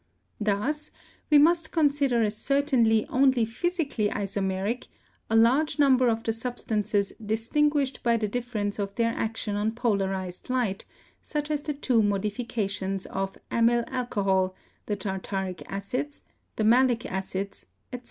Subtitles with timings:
[0.51, 0.89] Thus
[1.29, 4.87] we must consider as certainly only physically isomeric
[5.29, 9.73] a large num ber of the substances distinguished by the difference o£ their action on
[9.73, 10.85] polarized light,
[11.21, 14.55] such as the two modifica tions of amyl alcohol,
[14.87, 16.23] the tartaric acids,
[16.55, 17.99] the malic acids, etc."